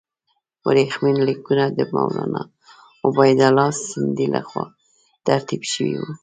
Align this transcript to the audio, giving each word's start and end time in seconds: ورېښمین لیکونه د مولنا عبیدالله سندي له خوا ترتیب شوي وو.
ورېښمین 0.67 1.17
لیکونه 1.27 1.65
د 1.77 1.79
مولنا 1.93 2.41
عبیدالله 3.07 3.69
سندي 3.89 4.27
له 4.33 4.41
خوا 4.47 4.65
ترتیب 5.27 5.61
شوي 5.73 5.95
وو. 6.01 6.11